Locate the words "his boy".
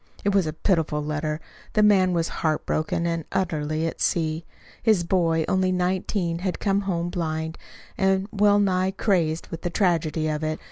4.81-5.45